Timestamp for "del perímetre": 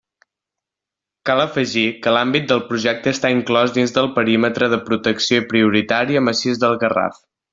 3.99-4.71